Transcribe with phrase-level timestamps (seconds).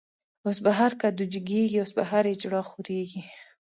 [0.45, 3.21] اوس په هر کدو جګيږی، اوس په هر” اجړا” خوريږی